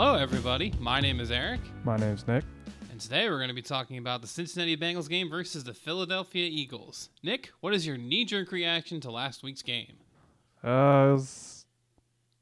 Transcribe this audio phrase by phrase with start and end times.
[0.00, 0.72] Hello, everybody.
[0.78, 2.44] My name is Eric, My name's Nick.
[2.92, 6.48] and today we're going to be talking about the Cincinnati Bengals game versus the Philadelphia
[6.48, 7.10] Eagles.
[7.24, 9.94] Nick, what is your knee jerk reaction to last week's game?
[10.62, 10.68] Uh,
[11.08, 11.66] it was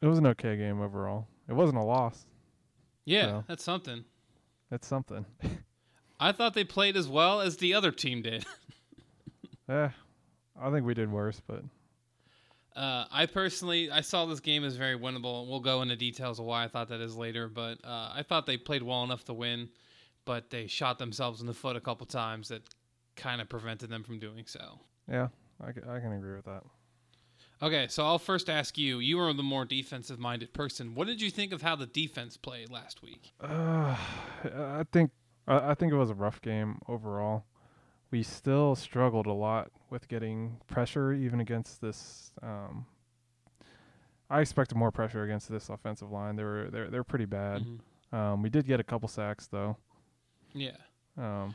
[0.02, 1.28] it was an okay game overall.
[1.48, 2.26] It wasn't a loss.
[3.06, 4.04] Yeah, So- that's something.
[4.70, 5.24] That's something.
[6.20, 8.44] I thought they played as well as the other team did.
[9.70, 9.88] eh,
[10.60, 11.62] I think we did worse, but
[12.76, 15.48] Uh, I personally, I saw this game as very winnable.
[15.48, 18.46] We'll go into details of why I thought that is later, but uh, I thought
[18.46, 19.70] they played well enough to win,
[20.26, 22.62] but they shot themselves in the foot a couple times that
[23.16, 24.78] kind of prevented them from doing so.
[25.10, 25.28] yeah,
[25.60, 26.64] I, I can agree with that.
[27.62, 28.98] Okay, so I'll first ask you.
[28.98, 30.94] You are the more defensive minded person.
[30.94, 33.32] What did you think of how the defense played last week?
[33.40, 33.96] Uh,
[34.44, 35.10] I think
[35.48, 37.44] I, I think it was a rough game overall.
[38.10, 42.32] We still struggled a lot with getting pressure, even against this.
[42.42, 42.86] Um,
[44.30, 46.36] I expected more pressure against this offensive line.
[46.36, 47.62] They were they're they're pretty bad.
[48.12, 48.16] Mhm.
[48.16, 49.76] Um, we did get a couple sacks though,
[50.54, 50.76] Yeah.
[51.16, 51.54] um,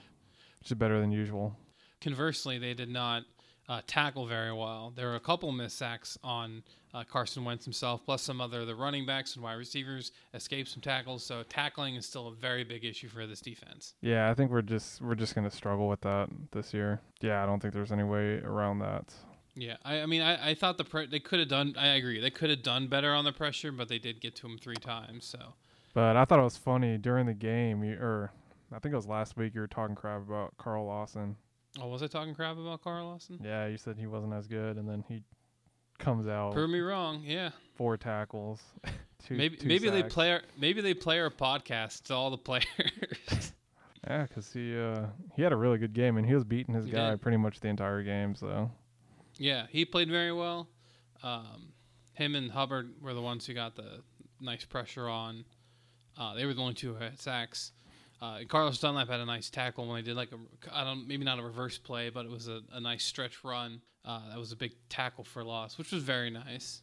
[0.60, 1.56] which is better than usual.
[2.02, 3.24] Conversely, they did not
[3.72, 4.92] uh, tackle very well.
[4.94, 6.62] There were a couple missed sacks on
[6.94, 10.82] uh, Carson Wentz himself, plus some other the running backs and wide receivers escaped some
[10.82, 11.24] tackles.
[11.24, 13.94] So tackling is still a very big issue for this defense.
[14.02, 17.00] Yeah, I think we're just we're just gonna struggle with that this year.
[17.22, 19.14] Yeah, I don't think there's any way around that.
[19.56, 21.76] Yeah, I, I mean, I, I thought the pre- they could have done.
[21.78, 24.48] I agree, they could have done better on the pressure, but they did get to
[24.48, 25.24] him three times.
[25.26, 25.40] So
[25.94, 28.34] But I thought it was funny during the game, you, or
[28.74, 29.56] I think it was last week.
[29.56, 31.38] You were talking crap about Carl Lawson.
[31.80, 33.40] Oh, was I talking crap about Carl Lawson?
[33.44, 35.24] Yeah, you said he wasn't as good, and then he
[36.00, 37.22] comes out Prove me wrong.
[37.24, 38.60] Yeah, four tackles.
[39.28, 42.38] two, maybe two maybe they play our, maybe they play our podcast to all the
[42.38, 42.66] players.
[44.08, 45.06] Yeah, 'cause he uh
[45.36, 47.22] he had a really good game, and he was beating his He guy did.
[47.22, 48.34] pretty much the entire game.
[48.34, 48.72] So
[49.38, 50.68] yeah, he played very well.
[51.22, 51.72] Um,
[52.14, 54.02] him and Hubbard were the ones who got the
[54.40, 55.46] nice pressure on.
[56.18, 57.74] Uh, they were the only two who had sacks.
[58.22, 60.38] Uh, Carlos Dunlap had a nice tackle when they did like a
[60.78, 63.82] I don't maybe not a reverse play, but it was a, a nice stretch run.
[64.06, 66.82] Uh, that was a big tackle for loss, which was very nice.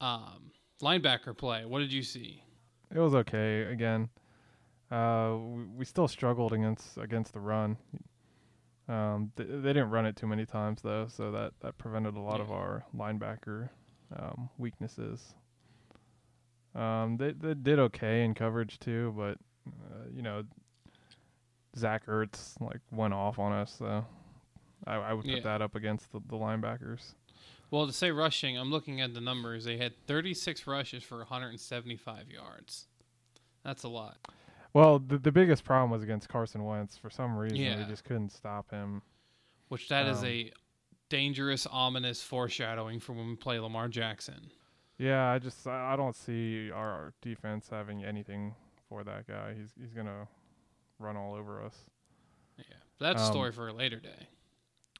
[0.00, 0.52] Um,
[0.82, 1.64] linebacker play.
[1.64, 2.42] What did you see?
[2.92, 3.62] it was okay.
[3.62, 4.08] Again,
[4.90, 7.76] uh, we, we still struggled against against the run.
[8.88, 12.20] Um, th- they didn't run it too many times though, so that that prevented a
[12.20, 13.68] lot of our linebacker
[14.18, 15.34] um, weaknesses.
[16.74, 20.42] Um, they they did okay in coverage too, but uh, you know,
[21.76, 24.04] Zach Ertz like went off on us, so
[24.86, 25.40] I, I would put Yeah.
[25.42, 27.14] that up against the, the linebackers.
[27.70, 29.64] Well, to say rushing, I'm looking at the numbers.
[29.64, 32.86] They had 36 rushes for 175 yards.
[33.64, 34.16] That's a lot.
[34.72, 36.96] Well, the the biggest problem was against Carson Wentz.
[36.96, 37.78] For some reason, Yeah.
[37.78, 39.02] we just couldn't stop him.
[39.68, 40.52] Which that is Um, a
[41.08, 44.50] dangerous, ominous foreshadowing for when we play Lamar Jackson.
[44.98, 48.54] Yeah, I just I don't see our, our defense having anything
[48.88, 49.54] for that guy.
[49.54, 50.26] He's he's gonna
[51.00, 51.74] run all over us.
[52.58, 52.64] Yeah,
[52.98, 54.28] that's a Um, story for a later day.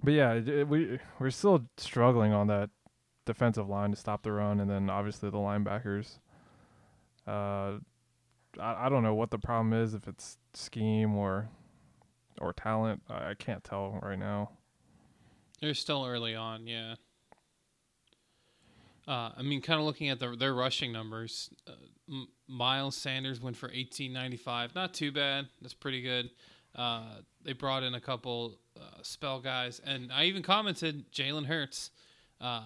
[0.02, 2.70] But yeah, it, it- we we're still struggling on that
[3.26, 6.18] defensive line to stop the run, and then obviously the linebackers.
[7.26, 7.78] Uh,
[8.58, 11.48] I I don't know what the problem is if it's scheme or
[12.40, 13.02] or talent.
[13.08, 14.50] I, I can't tell right now.
[15.60, 16.94] They're still early on, yeah.
[19.06, 21.72] Uh, I mean, kind of looking at the, their rushing numbers, uh,
[22.48, 24.74] Miles Sanders went for 1895.
[24.74, 25.46] Not too bad.
[25.60, 26.30] That's pretty good.
[26.74, 31.90] Uh, they brought in a couple uh, spell guys, and I even commented Jalen Hurts.
[32.40, 32.62] Uh,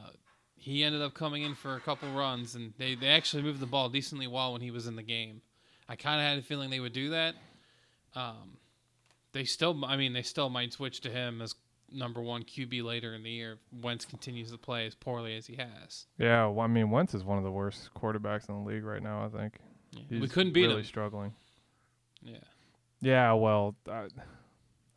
[0.56, 3.66] he ended up coming in for a couple runs, and they, they actually moved the
[3.66, 5.42] ball decently well when he was in the game.
[5.88, 7.34] I kind of had a feeling they would do that.
[8.14, 8.56] Um,
[9.32, 11.54] they still, I mean, they still might switch to him as
[11.94, 13.52] number one QB later in the year.
[13.72, 16.06] if Wentz continues to play as poorly as he has.
[16.18, 19.02] Yeah, well, I mean Wentz is one of the worst quarterbacks in the league right
[19.02, 19.24] now.
[19.24, 19.58] I think
[20.10, 20.84] we He's couldn't beat really him.
[20.84, 21.32] struggling.
[22.22, 22.36] Yeah,
[23.00, 24.08] Yeah, well, I,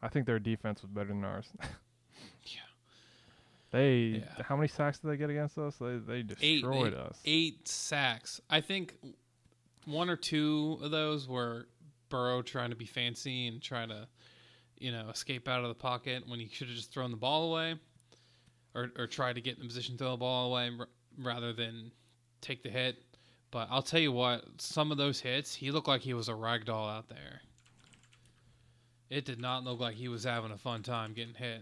[0.02, 1.48] I think their defense was better than ours.
[2.44, 2.60] Yeah.
[3.72, 4.44] They Yeah.
[4.44, 5.76] how many sacks did they get against us?
[5.78, 7.20] They they Eight, destroyed they- us.
[7.26, 8.40] eight sacks.
[8.50, 8.96] I think
[9.86, 11.68] one or two of those were
[12.10, 14.08] Burrow trying to be fancy and trying to,
[14.80, 17.52] you know, escape out of the pocket when he should have just thrown the ball
[17.52, 17.76] away,
[18.76, 20.88] or or tried to get in the position to throw the ball away r-
[21.20, 21.92] rather than
[22.42, 22.98] take the hit.
[23.50, 26.36] But I'll tell you what, some of those hits, he looked like he was a
[26.36, 27.42] rag doll out there.
[29.10, 31.62] It did not look like he was having a fun time getting hit.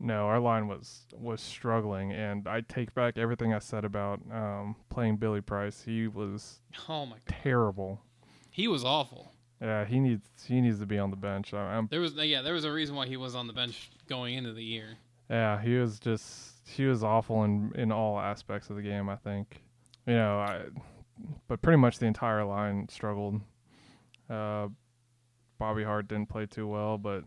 [0.00, 4.76] No, our line was was struggling, and I take back everything I said about um,
[4.90, 5.82] playing Billy Price.
[5.84, 8.00] He was Oh my god, terrible.
[8.50, 9.32] he was awful.
[9.60, 11.52] Yeah, he needs he needs to be on the bench.
[11.52, 13.90] I, I'm There was yeah, there was a reason why he was on the bench
[14.08, 14.98] going into the year.
[15.28, 19.08] yeah, he was just he was awful in in all aspects of the game.
[19.08, 19.62] I think
[20.06, 20.66] you know I
[21.48, 23.40] but pretty much the entire line struggled.
[24.30, 24.68] Uh,
[25.58, 27.24] Bobby Hart didn't play too well, but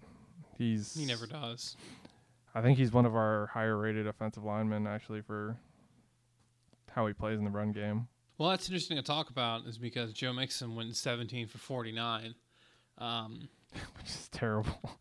[0.58, 1.76] he's He never does.
[2.56, 5.58] I think he's one of our higher rated offensive linemen actually for
[6.92, 8.08] how he plays in the run game.
[8.42, 12.34] Well, that's interesting to talk about is because Joe Mixon went 17 for 49.
[12.98, 13.48] Um,
[13.98, 14.98] Which is terrible.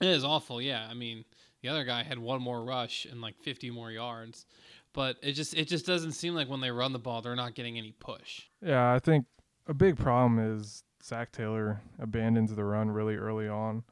[0.00, 0.60] it is awful.
[0.60, 1.24] Yeah, I mean,
[1.62, 4.46] the other guy had one more rush and like 50 more yards,
[4.92, 7.54] but it just it just doesn't seem like when they run the ball, they're not
[7.54, 8.42] getting any push.
[8.60, 9.26] Yeah, I think
[9.68, 13.84] a big problem is Zac Taylor abandons the run really early on,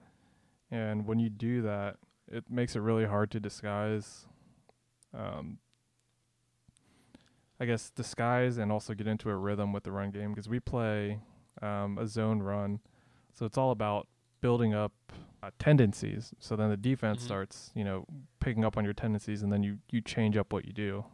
[0.73, 4.27] and when you do that, it makes it really hard to disguise.
[5.17, 5.59] Um,
[7.61, 10.59] I guess disguise and also get into a rhythm with the run game because we
[10.61, 11.21] play
[11.62, 12.81] um, a zone run,
[13.33, 14.09] so it's all about
[14.41, 14.93] building up
[15.43, 16.33] uh, tendencies.
[16.39, 17.25] So then the defense Mhm.
[17.27, 18.06] starts, you know,
[18.41, 21.05] picking up on your tendencies, and then you you change up what you do,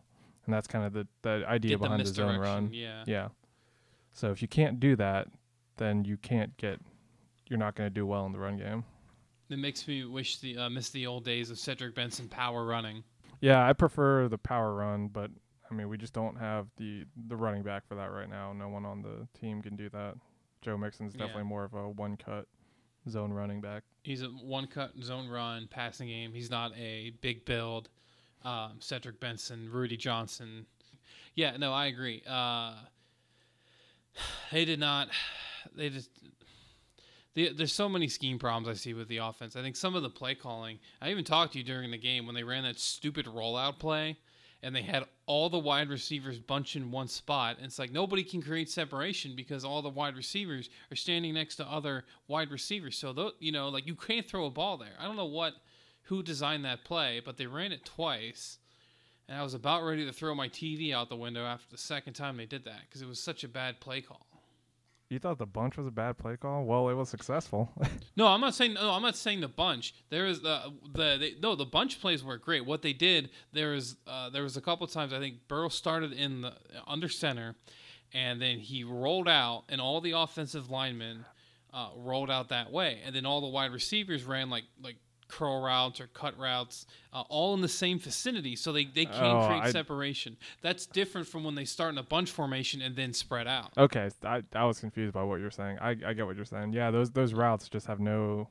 [0.46, 2.72] and that's kind of the the idea Get behind the zone run.
[2.72, 3.04] Yeah.
[3.06, 3.28] Yeah.
[4.12, 5.28] So if you can't do that,
[5.76, 6.80] then you can't get.
[7.46, 8.84] You're not going to do well in the run game.
[9.48, 13.02] It makes me wish the uh, miss the old days of Cedric Benson power running.
[13.40, 15.30] Yeah, I prefer the power run, but
[15.70, 18.52] I mean we just don't have the the running back for that right now.
[18.52, 20.14] No one on the team can do that.
[20.62, 21.20] Joe Mixon's Yeah.
[21.20, 22.46] definitely more of a one cut
[23.08, 23.84] zone running back.
[24.02, 26.32] He's a one cut zone run passing game.
[26.32, 27.88] He's not a big build.
[28.42, 30.66] Um, Cedric Benson, Rudi Johnson.
[31.34, 32.22] Yeah, no, I agree.
[32.26, 32.74] Uh,
[34.52, 35.08] they did not.
[35.76, 36.10] They just.
[37.34, 39.54] The, there's so many scheme problems I see with the offense.
[39.56, 40.78] I think some of the play calling.
[41.00, 44.18] I even talked to you during the game when they ran that stupid rollout play,
[44.62, 47.56] and they had all the wide receivers bunch in one spot.
[47.56, 51.56] And it's like nobody can create separation because all the wide receivers are standing next
[51.56, 52.96] to other wide receivers.
[52.96, 54.94] So tho- you know, like you can't throw a ball there.
[54.98, 55.54] I don't know what
[56.04, 58.58] who designed that play, but they ran it twice.
[59.28, 62.14] And I was about ready to throw my TV out the window after the second
[62.14, 64.26] time they did that because it was such a bad play call.
[65.10, 66.64] You thought the bunch was a bad play call?
[66.64, 67.68] Well, it was successful.
[68.16, 68.90] No, I'm not saying no.
[68.90, 69.94] I'm not saying the bunch.
[70.10, 72.66] There is the the they, no the bunch plays were great.
[72.66, 76.12] What they did there was uh, there was a couple times I think Burrow started
[76.12, 76.52] in the
[76.86, 77.54] under center,
[78.12, 81.24] and then he rolled out, and all the offensive linemen
[81.72, 84.96] uh, rolled out that way, and then all the wide receivers ran like like
[85.30, 89.24] curl routes or cut routes, uh, all in the same vicinity, so they they can
[89.24, 90.36] Oh, create I- separation.
[90.60, 93.72] That's different from when they start in a bunch formation and then spread out.
[93.78, 95.78] okay, I I was confused by what you're saying.
[95.80, 96.72] I I get what you're saying.
[96.72, 98.48] Yeah, those those routes just have no.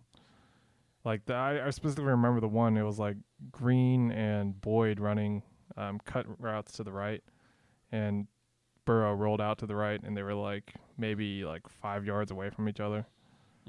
[1.06, 2.76] Like the, I, I specifically remember the one.
[2.78, 3.16] It was like
[3.52, 5.44] Green and Boyd running
[5.78, 7.24] um, cut routes to the right,
[7.92, 8.28] and
[8.86, 12.50] Burrow rolled out to the right, and they were like maybe like five yards away
[12.50, 13.06] from each other.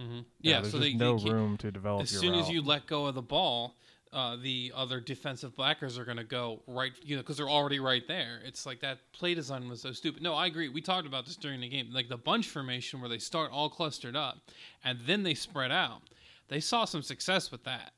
[0.01, 2.03] Hmm Yeah, there's so they, no they room to develop.
[2.03, 3.75] as soon as you let go of the ball,
[4.13, 7.79] uh, the other defensive backers are going to go right, you know, because they're already
[7.79, 8.41] right there.
[8.45, 10.23] It's like that play design was so stupid.
[10.23, 10.69] No, I agree.
[10.69, 13.69] We talked about this during the game, like the bunch formation where they start all
[13.69, 14.39] clustered up
[14.85, 16.03] and then they spread out.
[16.49, 17.93] They saw some success with that.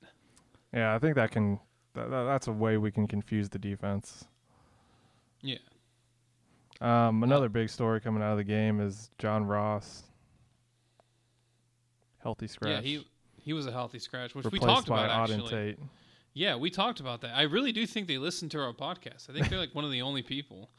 [0.74, 1.58] Yeah, I think that can.
[1.94, 4.24] That, that, that's a way we can confuse the defense.
[5.42, 5.58] Yeah.
[6.80, 10.04] Um, another big story coming out of the game is John Ross,
[12.22, 15.28] healthy scratch, Yeah, he he was a healthy scratch, which we replaced talked by about
[15.28, 15.50] Auden actually.
[15.50, 15.78] Tate.
[16.34, 17.36] Yeah, we talked about that.
[17.36, 19.28] I really do think they listen to our podcast.
[19.28, 20.70] I think they're like one of the only people.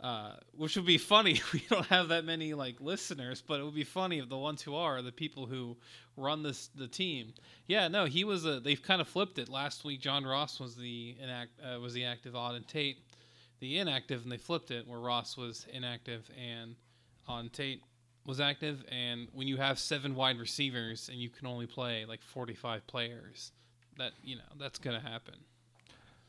[0.00, 1.40] Uh, which would be funny.
[1.52, 4.60] We don't have that many like listeners, but it would be funny if the ones
[4.60, 5.76] who are are the people who
[6.16, 7.34] run this the team.
[7.68, 8.58] Yeah, no, he was a.
[8.58, 9.48] They've kind of flipped it.
[9.48, 12.98] Last week, John Ross was the inact uh, was the active Auden Tate,
[13.60, 16.74] the inactive, and they flipped it where Ross was inactive and
[17.28, 17.82] on Tate
[18.24, 18.84] was active.
[18.90, 22.86] And when you have seven wide receivers and you can only play like forty five
[22.86, 23.52] players,
[23.98, 25.34] that you know that's gonna happen.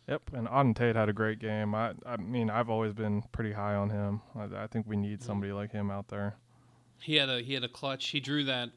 [0.08, 1.74] Yep, and Auden Tate had a great game.
[1.74, 4.22] I I mean I've always been pretty high on him.
[4.36, 6.36] I, I think we need somebody like him out there.
[7.00, 8.08] He had a he had a clutch.
[8.10, 8.70] He drew that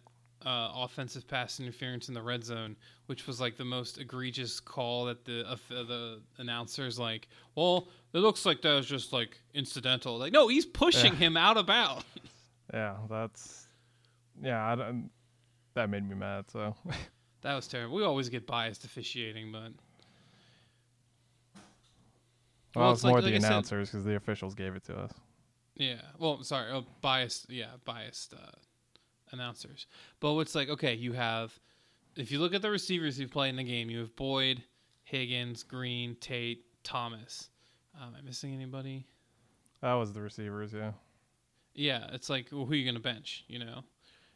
[0.44, 5.06] uh, offensive pass interference in the red zone, which was like the most egregious call
[5.06, 7.28] that the uh, the announcers like.
[7.54, 10.18] Well, it looks like that was just like incidental.
[10.18, 11.18] Like, no, he's pushing Yeah.
[11.18, 12.04] him out about.
[12.74, 13.66] Yeah, that's
[14.42, 14.64] yeah.
[14.66, 15.10] I don't,
[15.74, 16.46] that made me mad.
[16.50, 16.74] So
[17.42, 17.94] that was terrible.
[17.96, 19.72] We always get biased officiating, but
[22.74, 24.84] well, Well, it's it's like- more like the I announcers because the officials gave it
[24.84, 25.12] to us.
[25.76, 26.00] Yeah.
[26.18, 26.70] Well, sorry.
[26.72, 27.50] Oh, biased.
[27.50, 28.38] Yeah, biased uh,
[29.32, 29.86] announcers.
[30.20, 31.58] But it's like okay, you have
[32.16, 34.62] if you look at the receivers who play in the game, you have Boyd,
[35.04, 37.50] Higgins, Green, Tate, Thomas.
[37.94, 39.06] Um, am I missing anybody?
[39.82, 40.72] That was the receivers.
[40.72, 40.92] Yeah.
[41.76, 43.44] Yeah, it's like well, who are you going to bench?
[43.48, 43.84] You know,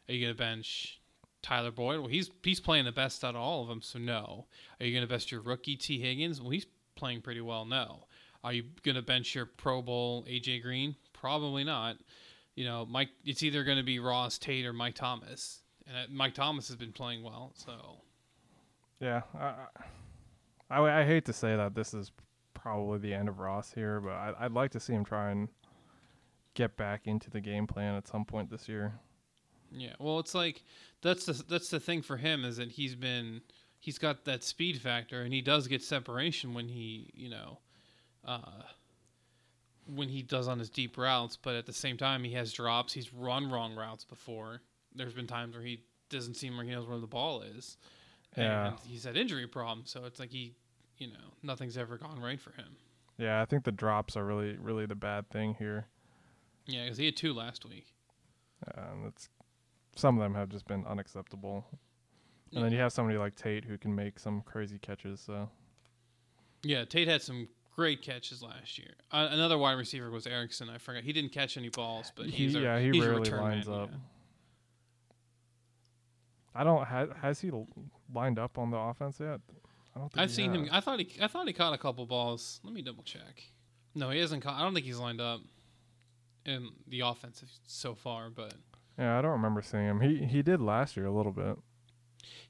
[0.07, 1.01] are you going to bench
[1.41, 1.99] Tyler Boyd?
[1.99, 4.45] Well, he's he's playing the best out of all of them, so no.
[4.79, 6.39] Are you going to bench your rookie Tee Higgins?
[6.39, 7.65] Well, he's playing pretty well.
[7.65, 8.05] No.
[8.43, 10.95] Are you going to bench your Pro Bowl AJ Green?
[11.13, 11.97] Probably not.
[12.55, 13.09] You know, Mike.
[13.25, 16.77] It's either going to be Ross Tate or Mike Thomas, and uh, Mike Thomas has
[16.77, 17.53] been playing well.
[17.55, 18.01] So
[18.99, 19.53] Yeah, I,
[20.69, 22.11] I, I hate to say that this is
[22.53, 25.47] probably the end of Ross here, but I, I'd like to see him try and
[26.53, 28.93] get back into the game plan at some point this year.
[29.71, 29.93] yeah.
[29.99, 30.63] Well, it's like
[31.01, 33.41] that's the that's the thing for him is that he's been
[33.79, 37.59] he's got that speed factor, and he does get separation when he you know.
[38.23, 38.61] Uh,
[39.87, 42.93] when he does on his deep routes, but at the same time he has drops.
[42.93, 44.61] He's run wrong routes before.
[44.95, 47.77] There's been times where he doesn't seem like he knows where the ball is.
[48.37, 48.67] Yeah.
[48.67, 50.53] And he's had injury problems, so it's like he,
[50.97, 52.77] you know, nothing's ever gone right for him.
[53.17, 55.87] Yeah, I think the drops are really, really the bad thing here.
[56.71, 57.93] Yeah, because he had two last week.
[58.77, 59.29] Um, it's
[59.95, 61.65] some of them have just been unacceptable,
[62.53, 65.19] and then you have somebody like Tate who can make some crazy catches.
[65.19, 65.49] So
[66.63, 68.91] Yeah, Tate had some great catches last year.
[69.11, 70.69] Uh, another wide receiver was Erickson.
[70.69, 73.29] I forgot he didn't catch any balls, but he's he, a, yeah, he he's rarely
[73.29, 73.89] lines man, up.
[73.91, 73.97] yeah.
[76.53, 77.67] I don't ha, has he l-
[78.13, 79.39] lined up on the offense yet?
[79.95, 80.11] I don't.
[80.11, 80.69] Think I've seen him.
[80.71, 81.09] I thought he.
[81.21, 82.59] I thought he caught a couple balls.
[82.63, 83.43] Let me double check.
[83.95, 84.59] No, he hasn't caught.
[84.59, 85.41] I don't think he's lined up
[86.45, 88.53] in the offensive so far, but
[88.97, 90.01] Yeah, I don't remember seeing him.
[90.01, 91.57] He he did last year a little bit.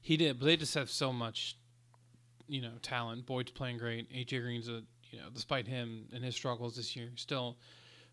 [0.00, 0.38] he did.
[0.38, 1.56] But they just have so much,
[2.48, 3.26] you know, talent.
[3.26, 4.10] Boyd's playing great.
[4.12, 7.58] AJ Green's a you know, despite him and his struggles this year, still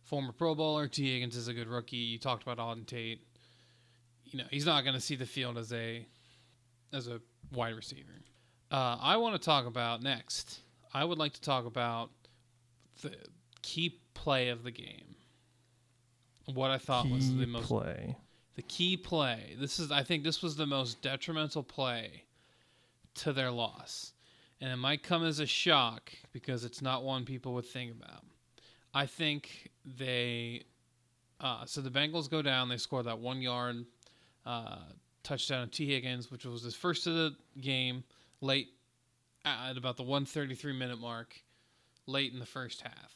[0.03, 0.87] former Pro Bowler.
[0.87, 1.95] Tee Higgins is a good rookie.
[1.95, 3.21] You talked about Auden Tate.
[4.25, 6.05] You know, he's not going to see the field as a
[6.93, 7.21] as a
[7.53, 8.11] wide receiver.
[8.71, 10.59] Uh, I want to talk about next.
[10.93, 12.11] I would like to talk about
[13.01, 13.15] the
[13.61, 15.15] key play of the game.
[16.53, 18.15] What I thought was the most play.
[18.55, 19.55] the key play.
[19.59, 22.23] This is I think this was the most detrimental play
[23.15, 24.13] to their loss.
[24.61, 28.25] And it might come as a shock because it's not one people would think about.
[28.93, 30.63] I think they
[31.39, 33.85] uh, so the Bengals go down, they score that one yard
[34.45, 34.79] uh,
[35.23, 38.03] touchdown of Tee Higgins, which was his first of the game,
[38.41, 38.69] late
[39.45, 41.35] at about the 133 minute mark,
[42.07, 43.13] late in the first half.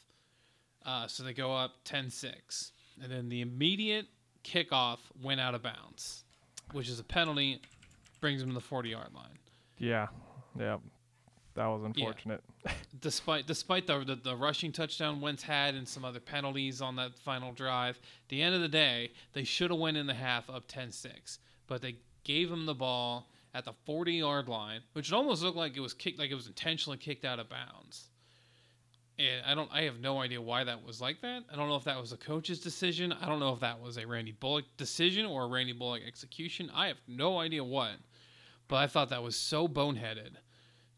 [0.84, 2.72] Uh, so they go up 10 6.
[3.02, 4.06] And then the immediate
[4.44, 6.24] kickoff went out of bounds,
[6.72, 7.60] which is a penalty,
[8.20, 9.38] brings them to the 40 yard line.
[9.78, 10.06] Yeah,
[10.58, 10.78] yeah,
[11.54, 12.42] that was unfortunate.
[13.00, 17.18] Despite despite the, the the rushing touchdown Wentz had and some other penalties on that
[17.18, 20.48] final drive, at the end of the day, they should have went in the half
[20.48, 21.38] up 10-6.
[21.66, 25.56] But they gave him the ball at the 40 yard line, which it almost looked
[25.56, 28.08] like it was kicked like it was intentionally kicked out of bounds.
[29.46, 31.44] I don't I have no idea why that was like that.
[31.52, 33.12] I don't know if that was a coach's decision.
[33.12, 36.70] I don't know if that was a Randy Bullock decision or a Randy Bullock execution.
[36.74, 37.92] I have no idea what.
[38.68, 40.36] But I thought that was so boneheaded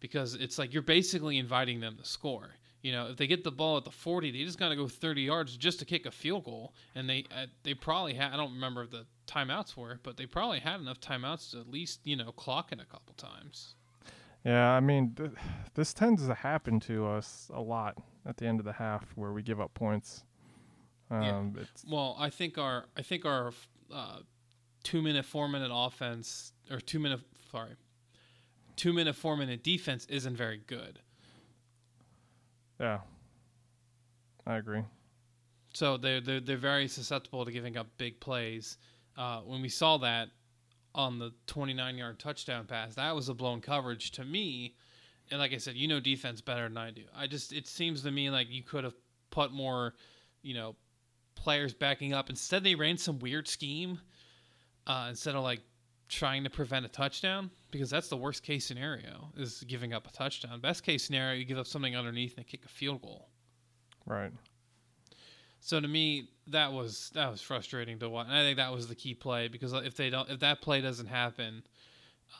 [0.01, 2.51] because it's like you're basically inviting them to score.
[2.83, 4.87] You know, if they get the ball at the 40, they just got to go
[4.87, 8.37] 30 yards just to kick a field goal, and they uh, they probably had I
[8.37, 12.15] don't remember the timeouts were, but they probably had enough timeouts to at least you
[12.15, 13.75] know clock it a couple times.
[14.45, 15.31] Yeah, I mean, th-
[15.75, 19.33] this tends to happen to us a lot at the end of the half where
[19.33, 20.23] we give up points.
[21.11, 21.37] Yeah.
[21.37, 23.53] Um, it's, Well, I think our I think our
[23.93, 24.19] uh,
[24.83, 27.73] two minute, four minute offense or two minute sorry,
[28.77, 31.01] two minute, four minute defense isn't very good.
[32.81, 32.99] yeah,
[34.47, 34.83] I agree.
[35.75, 38.79] So they're they're, they're very susceptible to giving up big plays.
[39.17, 40.29] Uh, when we saw that
[40.97, 44.75] on the 29 yard touchdown pass, that was a blown coverage to me.
[45.31, 47.03] And like I said, you know defense better than I do.
[47.15, 48.95] I just it seems to me like you could have
[49.31, 49.95] put more,
[50.43, 50.75] you know,
[51.35, 52.31] players backing up.
[52.31, 54.01] Instead, they ran some weird scheme
[54.87, 55.61] uh, instead of like
[56.09, 60.13] trying to prevent a touchdown because that's the worst case scenario is giving up a
[60.13, 60.61] touchdown.
[60.61, 63.29] Best case scenario, you give up something underneath and kick a field goal.
[64.07, 64.33] Right.
[65.67, 68.29] So to me, that was that was frustrating to watch.
[68.29, 70.81] And I think that was the key play because if they don't, if that play
[70.81, 71.65] doesn't happen,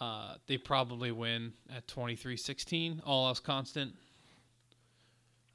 [0.01, 3.95] uh, they probably win at 23-16, all else constant.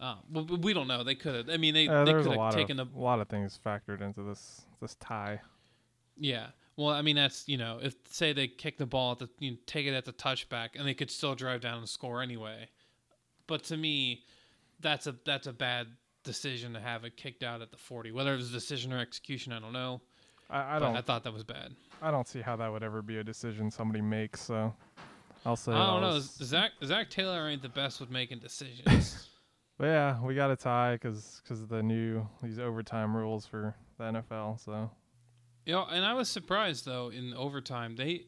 [0.01, 1.05] Uh, well, we don't know.
[1.05, 1.49] They could have.
[1.49, 4.01] I mean, they Uh, they could have taken of the a lot of things factored
[4.01, 5.39] into this this tie.
[6.17, 6.47] yeah.
[6.75, 9.51] Well, I mean, that's you know, if say they kick the ball at the you
[9.51, 12.67] know, take it at the touchback, and they could still drive down and score anyway.
[13.47, 14.25] But to me,
[14.81, 15.87] that's a that's a bad
[16.23, 18.11] decision to have it kicked out at the 40.
[18.11, 20.01] Whether it was a decision or execution, I don't know.
[20.49, 21.73] I, I don't I thought that was bad.
[22.01, 24.41] I don't see how that would ever be a decision somebody makes.
[24.41, 24.73] So
[25.45, 25.71] I'll say.
[25.71, 26.13] I don't know.
[26.13, 29.27] was- Zach Zac Taylor ain't the best with making decisions.
[29.77, 34.03] But yeah, we got a tie because of the new these overtime rules for the
[34.03, 34.63] NFL.
[34.63, 34.91] So
[35.65, 38.25] you know, and I was surprised though in overtime they,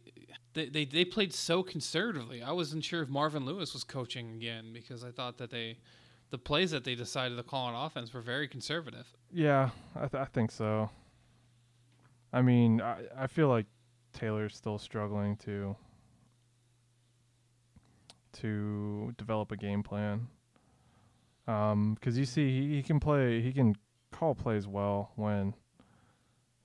[0.54, 2.42] they they they played so conservatively.
[2.42, 5.78] I wasn't sure if Marvin Lewis was coaching again because I thought that they
[6.34, 9.06] the plays that they decided to call on offense were very conservative.
[9.32, 10.90] Yeah, I, th- I think so.
[12.34, 13.68] I mean, I I feel like
[14.14, 15.76] Taylor's still struggling to
[18.34, 20.28] to develop a game plan.
[21.48, 23.76] Um, 'cause you see, he, he can play, he can
[24.12, 25.54] call plays well when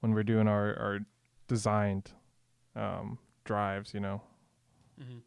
[0.01, 1.01] when we're doing our our
[1.47, 2.13] designed
[2.75, 3.93] um, drives.
[3.93, 4.23] You know,
[4.99, 5.19] Mm-hmm.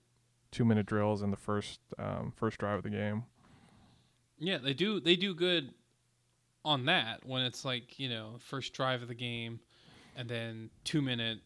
[0.51, 3.23] two minute drills in the first um, first drive of the game.
[4.41, 4.99] Yeah, they do.
[4.99, 5.71] They do good
[6.65, 9.59] on that when it's like you know first drive of the game,
[10.17, 11.39] and then two minute,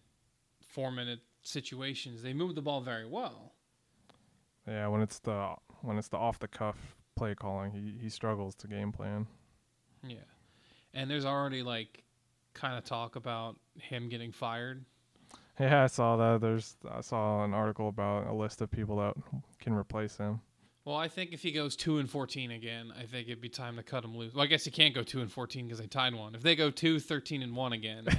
[0.61, 2.23] four minute situations.
[2.23, 3.53] They move the ball very well.
[4.65, 8.55] Yeah, when it's the when it's the off the cuff play calling, he he struggles
[8.55, 9.27] to game plan.
[10.07, 10.17] Yeah,
[10.93, 12.05] and there's already like
[12.53, 14.85] kind of talk about him getting fired.
[15.59, 16.39] Yeah, I saw that.
[16.39, 19.15] There's I saw an article about a list of people that
[19.59, 20.39] can replace him.
[20.86, 23.75] Well, I think if he goes two and fourteen again, I think it'd be time
[23.77, 24.36] to cut him loose.
[24.36, 26.36] Well, I guess he can't go two and fourteen because they tied one.
[26.36, 28.15] If they go two, 13 and one again, I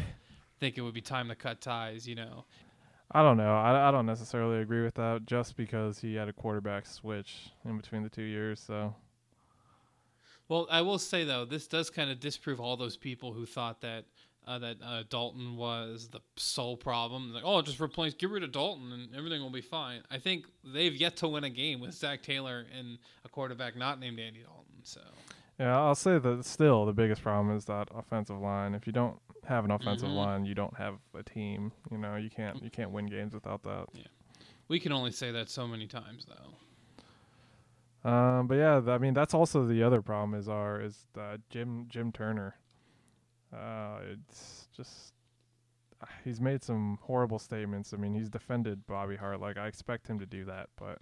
[0.58, 2.08] think it would be time to cut ties.
[2.08, 2.44] You know,
[3.12, 3.54] I don't know.
[3.54, 7.76] I, I don't necessarily agree with that just because he had a quarterback switch in
[7.76, 8.58] between the two years.
[8.58, 8.96] So
[10.48, 13.80] Well, I will say though, this does kind of disprove all those people who thought
[13.82, 14.06] that
[14.46, 17.32] uh, that uh, Dalton was the sole problem.
[17.32, 20.02] Like, oh, just replace, get rid of Dalton, and everything will be fine.
[20.10, 23.98] I think they've yet to win a game with Zac Taylor and a quarterback not
[23.98, 24.64] named Andy Dalton.
[24.84, 25.00] So
[25.58, 28.74] yeah, I'll say that still the biggest problem is that offensive line.
[28.74, 30.16] If you don't have an offensive Mhm.
[30.16, 31.72] line, you don't have a team.
[31.90, 33.86] You know, you can't you can't win games without that.
[33.94, 34.02] Yeah,
[34.68, 36.52] we can only say that so many times, though.
[38.08, 41.38] Um, but yeah, th- I mean that's also the other problem is our is uh,
[41.50, 42.56] Jim Jim Turner.
[43.52, 45.12] Uh, it's just
[46.24, 47.92] he's made some horrible statements.
[47.92, 50.98] I mean, he's defended Bobby Hart like I expect him to do that, but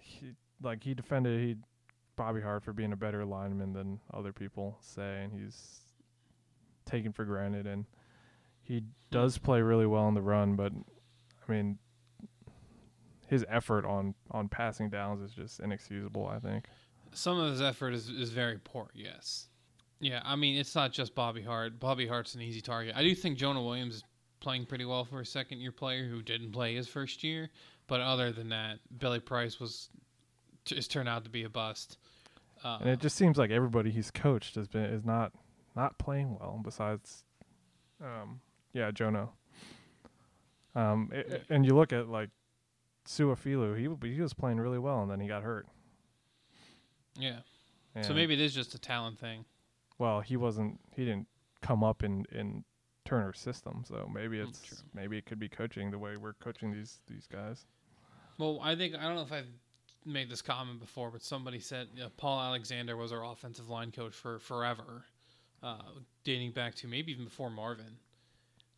[0.00, 1.56] he like he defended he
[2.16, 5.80] Bobby Hart for being a better lineman than other people say, and he's
[6.84, 7.66] taken for granted.
[7.66, 7.84] And
[8.62, 10.72] he does play really well in the run, but
[11.46, 11.78] I mean,
[13.28, 16.26] his effort on on passing downs is just inexcusable.
[16.26, 16.68] I think.
[17.12, 19.48] Some of his effort is, is very poor, yes.
[20.00, 21.80] Yeah, I mean, it's not just Bobby Hart.
[21.80, 22.94] Bobby Hart's an easy target.
[22.96, 24.04] I do think Jonah Williams is
[24.40, 27.48] playing pretty well for a second year player who didn't play his first year.
[27.86, 29.88] But other than that, Billy Price was
[30.64, 31.96] just turned out to be a bust.
[32.64, 35.32] Uh, And it just seems like everybody he's coached has been is not
[35.74, 36.60] not playing well.
[36.62, 37.22] Besides,
[38.02, 38.40] um,
[38.72, 39.28] yeah, Jonah.
[40.74, 41.38] Um, i- Yeah.
[41.48, 42.30] and you look at like
[43.06, 45.66] Su'a-Filo, he he was playing really well, and then he got hurt.
[47.18, 47.40] yeah.
[47.94, 49.44] And, So maybe it is just a talent thing.
[49.98, 50.80] Well, he wasn't.
[50.94, 51.28] He didn't
[51.62, 52.64] come up in in
[53.04, 54.78] Turner's system, so maybe Mm, it's true.
[54.94, 57.66] maybe it could be coaching the way we're coaching these these guys.
[58.38, 59.46] Well, I think I don't know if I've
[60.04, 64.14] made this comment before, but somebody said uh, Paul Alexander was our offensive line coach
[64.14, 65.04] for forever,
[65.62, 65.78] uh,
[66.24, 67.96] dating back to maybe even before Marvin.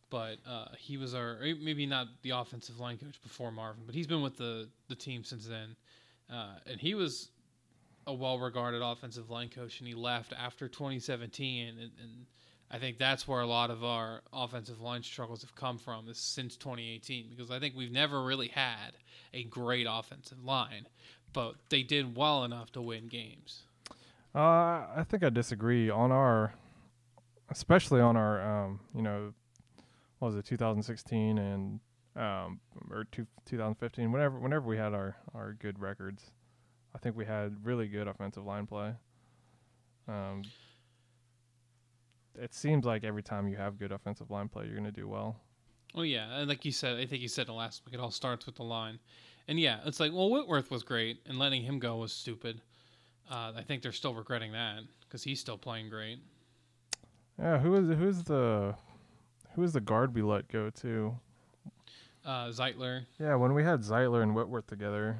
[0.09, 4.07] But uh, he was our maybe not the offensive line coach before Marvin, but he's
[4.07, 5.75] been with the the team since then,
[6.33, 7.29] uh, and he was
[8.09, 12.25] a well-regarded offensive line coach, and he left after 2017, and, and
[12.71, 16.17] I think that's where a lot of our offensive line struggles have come from is
[16.17, 18.93] since 2018 because I think we've never really had
[19.31, 20.87] a great offensive line,
[21.33, 23.61] but they did well enough to win games.
[24.33, 24.39] Uh,
[24.95, 26.53] I think I disagree on our,
[27.49, 29.33] especially on our, um, you know,
[30.17, 31.79] what was it, 2016 and
[32.15, 36.31] um, or two, 2015, whenever whenever we had our our good records,
[36.95, 38.93] I think we had really good offensive line play.
[40.07, 40.43] Um,
[42.35, 45.07] it seems like every time you have good offensive line play, you're going to do
[45.07, 45.39] well.
[45.95, 47.95] Oh yeah, and like you said, I think you said it last week.
[47.95, 48.99] It all starts with the line,
[49.47, 52.61] and yeah, it's like well, Whitworth was great, and letting him go was stupid.
[53.29, 56.19] Uh, I think they're still regretting that because he's still playing great.
[57.39, 58.75] Yeah, who is who's the
[59.55, 61.17] who is the guard we let go to?
[62.25, 65.17] Uh, Zeitler, Yeah, when we had Zeitler and Whitworth together,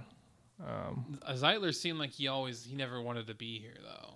[0.66, 4.14] um, Zeitler seemed like he always he never wanted to be here though.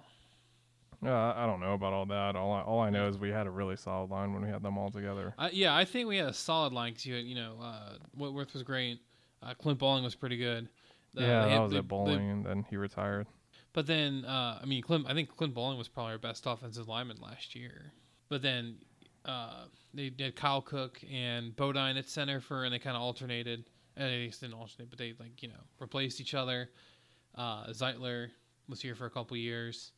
[1.06, 2.36] Uh, I don't know about all that.
[2.36, 4.64] All I, all I know is we had a really solid line when we had
[4.64, 5.34] them all together.
[5.38, 7.98] Uh, yeah, I think we had a solid line because you had, you know, uh,
[8.16, 9.02] Whitworth was great.
[9.42, 10.70] Uh, Clint Boling was pretty good.
[11.18, 13.28] Uh, yeah, that had- was at bowling, and then he retired.
[13.74, 15.06] But then, uh, I mean, Clint.
[15.08, 17.92] I think Clint Boling was probably our best offensive lineman last year.
[18.30, 18.78] But then
[19.26, 23.66] uh, they did Kyle Cook and Bodine at center for, and they kind of alternated.
[23.96, 26.70] And they didn't alternate, but they like you know replaced each other.
[27.36, 28.30] Uh, Zeitler
[28.68, 29.92] was here for a couple years.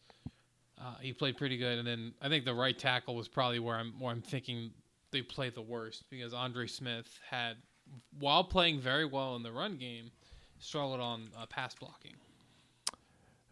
[0.80, 3.78] Uh, he played pretty good, and then I think the right tackle was probably where
[3.78, 4.72] I'm where I'm thinking
[5.12, 7.56] they played the worst because Andre Smith had,
[8.20, 10.12] while playing very well in the run game,
[10.60, 12.16] struggled on uh, pass blocking.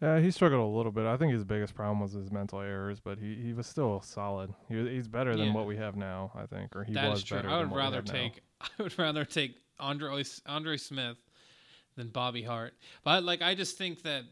[0.02, 1.06] Yeah, he struggled a little bit.
[1.06, 4.54] I think his biggest problem was his mental errors, but he, he was still solid.
[4.68, 5.54] He was, he's better than Yeah.
[5.54, 7.48] what we have now, I think, or he That was better.
[7.50, 8.12] I than would rather have now.
[8.14, 11.18] take I would rather take Andre Andre Smith
[11.96, 12.74] than Bobby Hart.
[13.04, 14.24] But like I just think that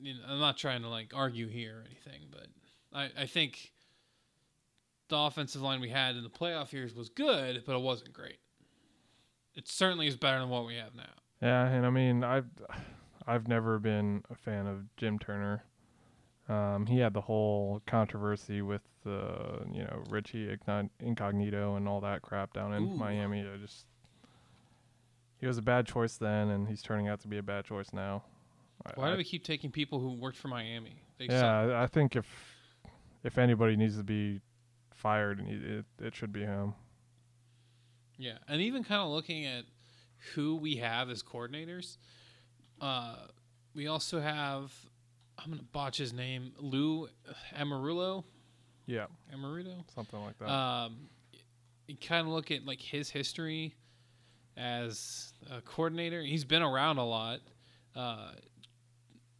[0.00, 2.46] you know, I'm not trying to like argue here or anything, but
[2.92, 3.72] I, I think
[5.08, 8.38] the offensive line we had in the playoff years was good, but it wasn't great.
[9.54, 11.12] It certainly is better than what we have now.
[11.42, 12.48] Yeah, and I mean, I've
[13.26, 15.64] I've never been a fan of Jim Turner.
[16.48, 20.56] Um, he had the whole controversy with the you know Richie
[21.00, 22.96] Incognito and all that crap down in Ooh.
[22.96, 23.40] Miami.
[23.40, 23.86] I just
[25.40, 27.92] he was a bad choice then, and he's turning out to be a bad choice
[27.92, 28.22] now.
[28.94, 31.02] Why I- do we keep taking people who worked for Miami?
[31.18, 32.26] They yeah, I- I think if
[33.22, 34.40] if anybody needs to be
[34.94, 36.74] fired, it it, should be him.
[38.16, 39.64] Yeah, and even kind of looking at
[40.34, 41.96] who we have as coordinators,
[42.80, 43.26] uh,
[43.74, 44.72] we also have
[45.38, 47.08] I'm gonna botch his name, Lou
[47.54, 48.24] Amarulo.
[48.84, 49.90] Yeah, Amarulo.
[49.94, 50.50] something like that.
[50.50, 51.08] Um,
[51.86, 53.74] you kind of look at like his history
[54.60, 56.22] as a coordinator.
[56.22, 57.40] He's been around a lot.
[57.96, 58.32] Uh,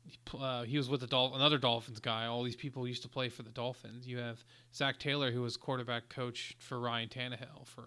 [0.05, 2.27] he uh, he was with the Dolph- another Dolphins guy.
[2.27, 4.07] All these people used to play for the Dolphins.
[4.07, 4.43] You have
[4.75, 7.85] Zac Taylor, who was quarterback coach for Ryan Tannehill for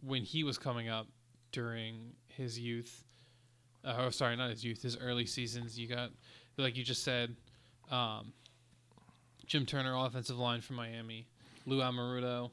[0.00, 1.08] when he was coming up
[1.52, 3.04] during his youth.
[3.84, 5.78] Uh, oh, sorry, not his youth, his early seasons.
[5.78, 6.10] You got,
[6.56, 7.34] like you just said,
[7.90, 8.32] um,
[9.46, 11.26] Jim Turner, offensive line from Miami,
[11.66, 12.50] Lou Amaruto.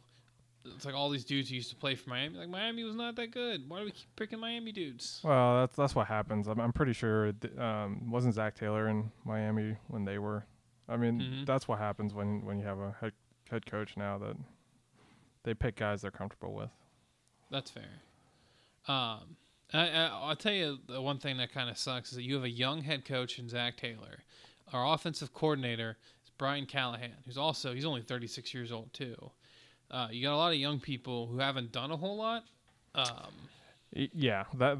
[0.75, 2.37] It's like all these dudes who used to play for Miami.
[2.37, 3.67] Like Miami was not that good.
[3.69, 5.21] Why do we keep picking Miami dudes?
[5.23, 6.47] Well, that's that's what happens.
[6.47, 10.45] I'm, I'm pretty sure it, um, wasn't Zac Taylor in Miami when they were.
[10.89, 11.45] I mean, Mhm.
[11.45, 13.13] that's what happens when when you have a head
[13.49, 14.35] head coach now that
[15.43, 16.69] they pick guys they're comfortable with.
[17.49, 18.01] That's fair.
[18.87, 19.35] Um,
[19.73, 22.35] I, I, I'll tell you the one thing that kind of sucks is that you
[22.35, 24.19] have a young head coach in Zac Taylor.
[24.73, 29.31] Our offensive coordinator is Brian Callahan, who's also he's only 36 years old too.
[29.89, 32.43] Uh, you got a lot of young people who haven't done a whole lot.
[32.95, 33.31] Um,
[33.91, 34.77] Yeah, that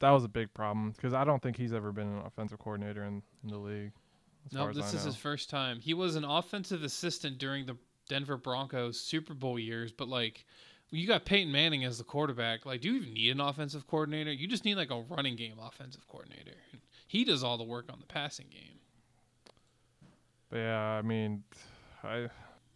[0.00, 3.04] that was a big problem because I don't think he's ever been an offensive coordinator
[3.04, 3.92] in, in the league.
[4.52, 5.80] No, as this is his first time.
[5.80, 7.76] He was an offensive assistant during the
[8.08, 10.44] Denver Broncos Super Bowl years, but like
[10.90, 12.66] you got Peyton Manning as the quarterback.
[12.66, 14.32] Like, do you even need an offensive coordinator?
[14.32, 16.56] You just need like a running game offensive coordinator.
[17.06, 18.78] He does all the work on the passing game.
[20.50, 21.42] But yeah, I mean,
[22.02, 22.28] I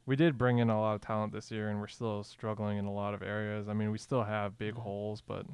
[0.09, 2.87] we did bring in a lot of talent this year, and we're still struggling in
[2.87, 3.69] a lot of areas.
[3.69, 4.79] I mean, we still have big Mhm.
[4.81, 5.45] holes, but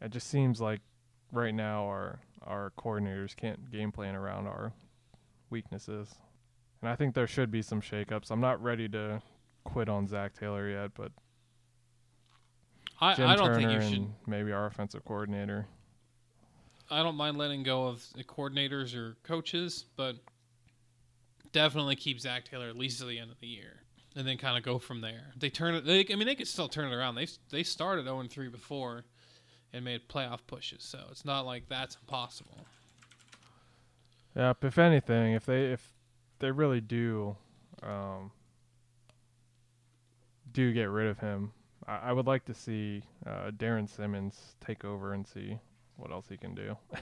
[0.00, 0.80] it just seems like
[1.32, 4.72] right now our our coordinators can't game plan around our
[5.50, 6.14] weaknesses.
[6.80, 8.30] And I think there should be some shakeups.
[8.30, 9.20] I'm not ready to
[9.64, 11.12] quit on Zac Taylor yet, but
[13.00, 14.28] I, Jim I don't Turner think you should.
[14.28, 15.66] maybe our offensive coordinator.
[16.88, 20.16] I don't mind letting go of coordinators or coaches, but
[21.52, 23.82] definitely keep Zac Taylor at least to the end of the year,
[24.16, 25.32] and then kind of go from there.
[25.36, 25.84] They turn it.
[25.84, 27.14] They, I mean, they could still turn it around.
[27.14, 29.04] They they started 0 3 before,
[29.72, 32.66] and made playoff pushes, so it's not like that's impossible.
[34.36, 34.64] Yep.
[34.64, 35.92] If anything, if they if
[36.38, 37.36] they really do
[37.82, 38.30] um,
[40.52, 41.52] do get rid of him,
[41.86, 45.58] I, I would like to see uh, Darrin Simmons take over and see
[45.96, 46.76] what else he can do.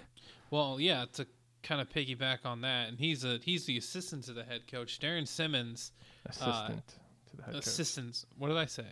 [0.51, 1.27] Well, yeah, to
[1.63, 4.99] kind of piggyback on that, and he's a he's the assistant to the head coach,
[4.99, 5.93] Darrin Simmons.
[6.27, 6.83] Assistant
[7.31, 7.67] to the head coach.
[7.67, 8.27] Assistants.
[8.39, 8.87] What did I say?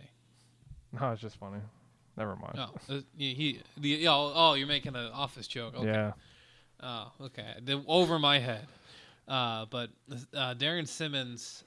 [0.99, 1.59] No, it's just funny.
[2.17, 2.55] Never mind.
[2.59, 5.75] Oh, uh, he, he the yeah, oh, oh, you're making an office joke.
[5.77, 5.87] Okay.
[5.87, 6.13] Yeah.
[6.83, 7.55] Oh, okay.
[7.63, 8.67] The, over my head.
[9.29, 9.91] Uh, but
[10.35, 11.65] uh, Darrin Simmons,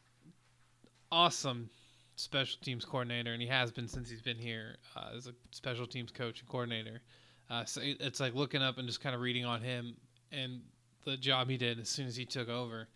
[1.12, 1.70] awesome
[2.16, 5.88] special teams coordinator, and he has been since he's been here uh, as a special
[5.88, 7.02] teams coach and coordinator.
[7.50, 9.96] Uh, so it- it's like looking up and just kind of reading on him
[10.32, 10.62] and
[11.06, 12.88] the job he did as soon as he took over.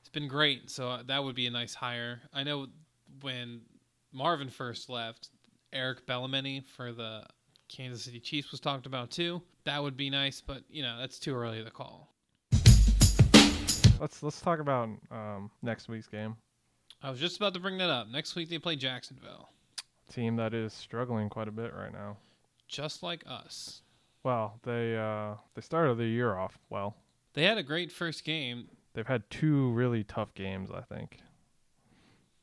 [0.00, 0.70] It's been great.
[0.70, 2.20] So uh, that would be a nice hire.
[2.32, 2.66] I know
[3.22, 3.62] when
[4.12, 5.28] Marvin first left,
[5.72, 7.24] Eric Bellamini for the
[7.68, 9.42] Kansas City Chiefs was talked about too.
[9.64, 12.14] That would be nice, but you know that's too early to call.
[14.00, 16.36] Let's let's talk about um, next week's game.
[17.02, 18.08] I was just about to bring that up.
[18.08, 19.50] Next week they play Jacksonville,
[20.12, 22.16] Team that is struggling quite a bit right now.
[22.68, 23.82] just like us.
[24.24, 26.96] Well, they uh, they started the year off well.
[27.38, 28.66] They had a great first game.
[28.94, 31.20] They've had two really tough games, I think.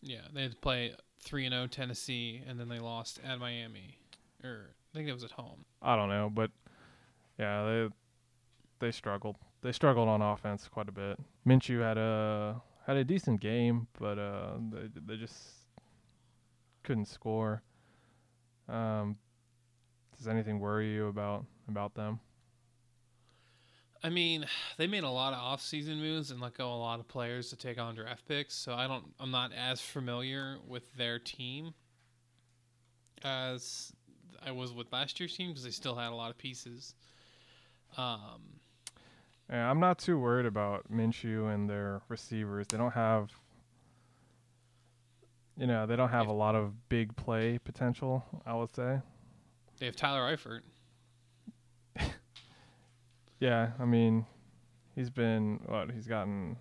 [0.01, 3.97] Yeah, they had to play three and zero Tennessee, and then they lost at Miami,
[4.41, 5.65] or I think it was at home.
[5.81, 6.49] I don't know, but
[7.37, 7.87] yeah, they
[8.79, 9.35] they struggled.
[9.63, 11.19] They struggled on offense quite a bit.
[11.45, 15.35] Minshew had a had a decent game, but uh, they they just
[16.83, 17.63] couldn't score.
[18.69, 19.17] Um,
[20.17, 22.21] does anything worry you about about them?
[24.03, 24.45] I mean,
[24.77, 27.55] they made a lot of off-season moves and let go a lot of players to
[27.55, 28.53] take on draft picks.
[28.55, 31.73] So I don't, I'm not as familiar with their team
[33.23, 33.91] as
[34.45, 36.93] I was with last year's team because they still had a lot of pieces.
[37.97, 38.59] Um,
[39.49, 42.67] Yeah, I'm not too worried about Minshew and their receivers.
[42.67, 43.29] They don't have,
[45.57, 48.23] you know, they don't have a lot of big play potential.
[48.45, 48.99] I would say.
[49.79, 50.61] they have Tyler Eifert.
[53.45, 54.25] Yeah, I mean,
[54.95, 55.91] he's been what?
[55.91, 56.57] He's gotten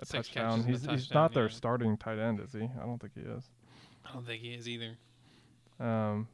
[0.00, 0.62] a Six touchdown.
[0.62, 1.50] catches and a He's he's touchdown, not their yeah.
[1.50, 2.62] starting tight end, is he?
[2.62, 3.44] I don't think he is.
[4.04, 4.96] I don't think he is either.
[5.78, 6.26] Um,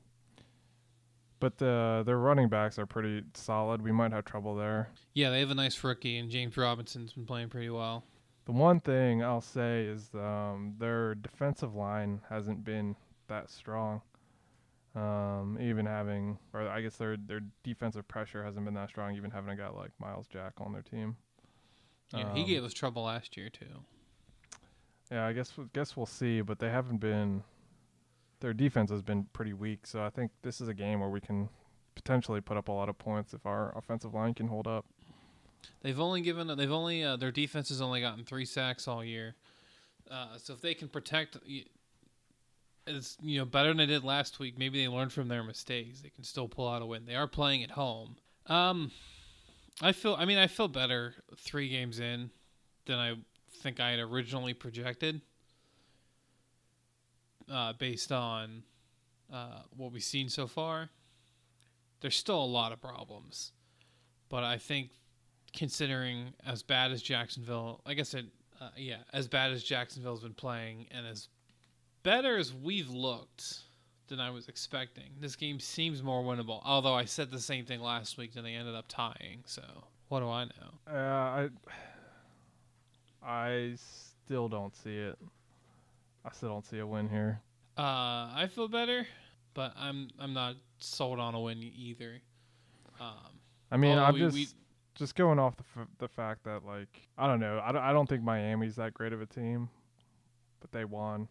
[1.41, 3.83] but the their running backs are pretty solid.
[3.83, 4.89] We might have trouble there.
[5.15, 8.05] Yeah, they have a nice rookie, and James Robinson's been playing pretty well.
[8.45, 12.97] The one thing I'll say is um, their defensive line hasn't been
[13.29, 14.01] that strong.
[14.95, 19.15] Um, even having, or I guess their their defensive pressure hasn't been that strong.
[19.17, 21.17] Even having a guy like Myles Jack on their team.
[22.13, 23.85] Yeah, he Um, gave us trouble last year too.
[25.11, 27.43] Yeah, I guess guess we'll see, but they haven't been.
[28.41, 31.21] Their defense has been pretty weak, so I think this is a game where we
[31.21, 31.49] can
[31.95, 34.85] potentially put up a lot of points if our offensive line can hold up.
[35.81, 39.37] They've only given they've only uh, their defense has only gotten three sacks all year.
[40.11, 41.39] Uh, so if they can protect,
[42.87, 44.59] it's you know better than they did last week.
[44.59, 46.01] Maybe they learned from their mistakes.
[46.01, 47.05] They can still pull out a win.
[47.05, 48.17] They are playing at home.
[48.47, 48.91] Um,
[49.81, 50.15] I feel.
[50.19, 52.31] I mean, I feel better three games in
[52.87, 53.15] than I
[53.63, 55.21] think I had originally projected.
[57.51, 58.63] Uh, based on
[59.33, 60.89] uh, what we've seen so far,
[62.01, 63.53] there's still a lot of problems,
[64.29, 64.91] but I think
[65.53, 68.29] considering as bad as Jacksonville, like I said,
[68.61, 71.29] uh, yeah, as bad as Jacksonville's been playing, and as
[72.03, 73.61] better as we've looked
[74.09, 76.61] than I was expecting, this game seems more winnable.
[76.65, 79.43] Although I said the same thing last week, and they ended up tying.
[79.47, 79.63] So
[80.09, 80.93] what do I know?
[80.93, 81.49] Uh, I
[83.23, 83.75] I
[84.25, 85.19] still don't see it.
[86.25, 87.41] I still don't see a win here.
[87.79, 89.07] Uh, I feel better,
[89.55, 92.21] but I'm I'm not sold on a win either.
[93.01, 94.49] Um, I mean, I'm we- just we-
[94.95, 97.61] just going off the f- the fact that like I don't know.
[97.65, 99.69] I don't, I don't think Miami's that great of a team,
[100.61, 101.29] but they won.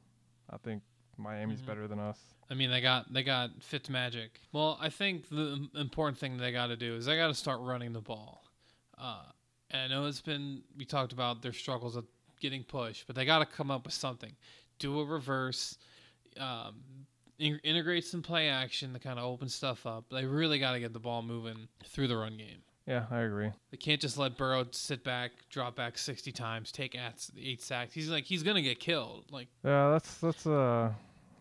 [0.52, 0.84] I think
[1.18, 1.66] Miami's Mhm.
[1.66, 2.20] better than us.
[2.50, 4.30] I mean, they got they got Fitzmagic.
[4.52, 7.62] Well, I think the important thing they got to do is they got to start
[7.62, 8.44] running the ball.
[8.98, 9.24] Uh,
[9.70, 12.06] and I know it's been we talked about their struggles of
[12.40, 14.36] getting pushed, but they got to come up with something.
[14.80, 15.78] Do a reverse,
[16.38, 17.06] um,
[17.40, 20.10] in- integrate some play action to kind of open stuff up.
[20.10, 22.64] They really got to get the ball moving through the run game.
[22.92, 23.50] Yeah, I agree.
[23.72, 27.94] They can't just let Burrow sit back, drop back sixty times, take eight, eight sacks.
[27.94, 29.28] He's like he's gonna get killed.
[29.32, 30.92] Like Yeah, that's that's uh,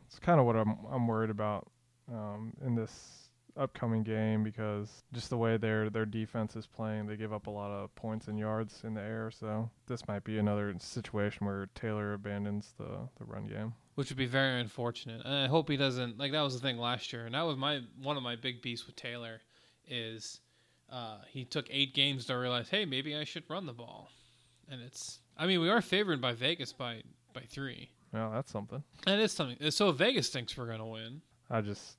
[0.07, 1.69] it's kind of what I'm I'm worried about
[2.09, 3.17] um, in this
[3.57, 7.51] upcoming game because just the way their their defense is playing, they give up a
[7.51, 9.33] lot of points and yards in the air.
[9.33, 13.73] So this might be another situation where Taylor abandons the the run game.
[13.97, 15.23] which would be very unfortunate.
[15.25, 16.17] And I hope he doesn't.
[16.17, 18.63] Like that was the thing last year, and that was my one of my big
[18.63, 19.41] beefs with Taylor
[19.89, 20.39] is
[20.91, 24.11] uh, he took eight games to realize, hey, maybe I should run the ball,
[24.69, 25.21] and it's.
[25.37, 27.91] I mean, we are favored by Vegas by by three.
[28.13, 28.83] Well, that's something.
[29.07, 29.71] That is something.
[29.71, 31.23] So Vegas thinks we're gonna win.
[31.49, 31.97] I just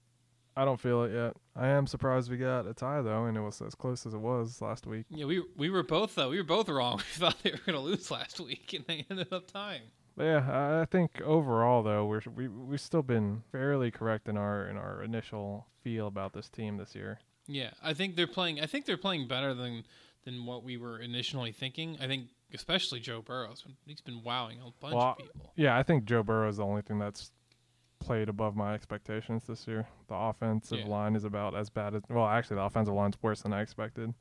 [0.58, 1.34] I don't feel it yet.
[1.56, 4.20] I am surprised we got a tie though, and it was as close as it
[4.20, 5.06] was last week.
[5.10, 6.30] Yeah, we we were both though.
[6.30, 6.98] We were both wrong.
[7.16, 9.84] We thought they were gonna lose last week, and they ended up tying.
[10.18, 14.36] But yeah, I- I think overall though we're we we've still been fairly correct in
[14.38, 17.20] our in our initial feel about this team this year.
[17.48, 18.60] Yeah, I think they're playing.
[18.62, 19.84] I think they're playing better than
[20.26, 21.98] than what we were initially thinking.
[22.00, 25.52] I think especially Joe Burrow's been, he's been wowing a bunch Well, of people.
[25.56, 27.32] Yeah, I think Joe Burrow is the only thing that's
[28.00, 29.88] played above my expectations this year.
[30.08, 30.88] The offensive Yeah.
[30.88, 32.28] line is about as bad as well.
[32.28, 34.14] Actually, the offensive line's worse than I expected,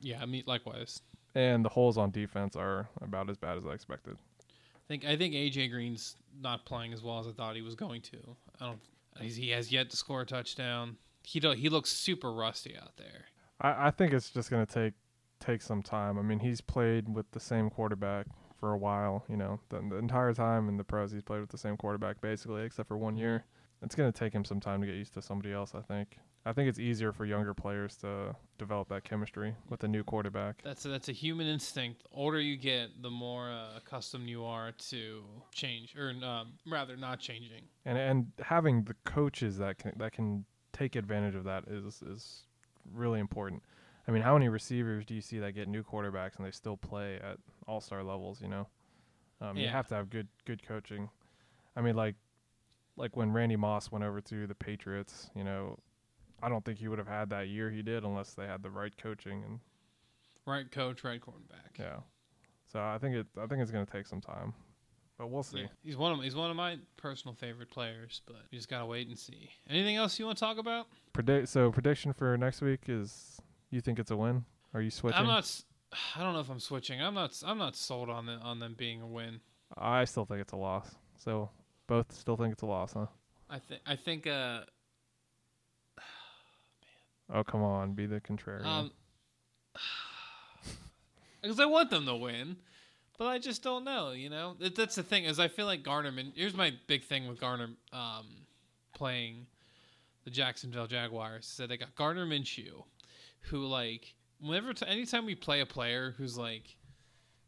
[0.00, 1.02] Yeah, I mean likewise.
[1.34, 4.16] and the holes on defense are about as bad as I expected.
[4.44, 7.74] I think I think AJ Green's not playing as well as I thought he was
[7.74, 8.36] going to.
[8.60, 8.80] I don't.
[9.20, 10.96] He has yet to score a touchdown.
[11.26, 13.24] He do, he looks super rusty out there.
[13.60, 14.94] I, I think it's just gonna take
[15.40, 16.20] take some time.
[16.20, 18.26] I mean, he's played with the same quarterback
[18.60, 19.24] for a while.
[19.28, 22.20] You know, the, the entire time in the pros, he's played with the same quarterback
[22.20, 23.44] basically, except for one year.
[23.82, 25.74] It's gonna take him some time to get used to somebody else.
[25.74, 26.16] I think.
[26.44, 30.62] I think it's easier for younger players to develop that chemistry with a new quarterback.
[30.62, 32.04] That's a, that's a human instinct.
[32.04, 36.96] The older you get, the more uh, accustomed you are to change, or um, rather,
[36.96, 37.64] not changing.
[37.84, 40.44] and and having the coaches that can that can
[40.76, 42.42] take advantage of that is is
[42.92, 43.62] really important.
[44.08, 46.76] I mean, how many receivers do you see that get new quarterbacks and they still
[46.76, 48.40] play at all star levels?
[48.40, 48.66] You know,
[49.40, 51.08] um, you have to have good good coaching.
[51.76, 52.14] I mean, like
[52.96, 55.78] like when Randy Moss went over to the Patriots, you know,
[56.42, 58.70] I don't think he would have had that year he did unless they had the
[58.70, 59.60] right coaching and
[60.46, 61.76] Right coach, right quarterback.
[61.76, 61.96] Yeah.
[62.72, 63.26] So I think it.
[63.36, 64.54] I think it's gonna take some time,
[65.18, 65.60] but we'll see.
[65.60, 68.86] Yeah, he's one of he's one of my personal favorite players, but we just gotta
[68.86, 69.50] wait and see.
[69.68, 70.86] Anything else you want to talk about?
[71.12, 71.48] Predict.
[71.48, 74.44] So prediction for next week is you think it's a win?
[74.74, 75.20] Are you switching?
[75.20, 75.50] I'm not.
[76.14, 77.00] I don't know if I'm switching.
[77.00, 77.40] I'm not.
[77.44, 79.40] I'm not sold on the, on them being a win.
[79.76, 80.94] I still think it's a loss.
[81.16, 81.50] So
[81.86, 83.06] both still think it's a loss, huh?
[83.48, 83.80] I think.
[83.86, 84.26] I think.
[84.26, 84.60] Uh.
[87.28, 88.66] Oh come on, be the contrarian.
[88.66, 88.90] Um.
[91.42, 92.56] Because I want them to win,
[93.18, 94.12] but I just don't know.
[94.12, 96.12] You know, that's the thing is I feel like Gardner.
[96.12, 98.26] Min- Here's my big thing with Gardner um,
[98.94, 99.46] playing
[100.24, 101.46] the Jacksonville Jaguars.
[101.46, 102.84] Is that they got Gardner Minshew,
[103.42, 106.76] who like whenever t- anytime we play a player who's like,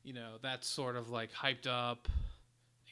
[0.03, 2.09] you know, that's sort of like hyped up,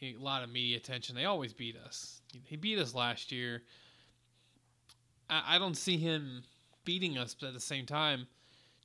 [0.02, 1.14] a lot of media attention.
[1.14, 2.20] They always beat us.
[2.32, 3.62] He, he beat us last year.
[5.30, 6.42] I, I don't see him
[6.84, 8.26] beating us, but at the same time,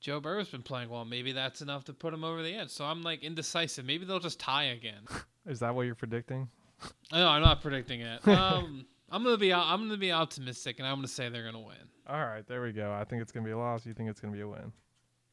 [0.02, 1.06] Joe Burrow's been playing well.
[1.06, 2.70] Maybe that's enough to put him over the edge.
[2.70, 3.86] So I'm like indecisive.
[3.86, 5.04] Maybe they'll just tie again.
[5.46, 6.50] is that what you're predicting?
[7.14, 8.28] no, I'm not predicting it.
[8.28, 11.78] Um, I'm gonna be I'm gonna be optimistic, and I'm gonna say they're gonna win.
[12.08, 12.92] All right, there we go.
[12.92, 13.86] I think it's gonna be a loss.
[13.86, 14.72] You think it's gonna be a win?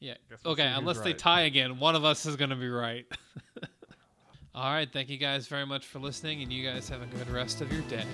[0.01, 0.15] Yeah.
[0.45, 3.07] We'll Okay, unless they tie again, one of us is gonna be right.
[4.55, 4.93] All right.
[4.93, 7.73] Thank you guys very much for listening, and you guys have a good rest of
[7.73, 8.05] your day.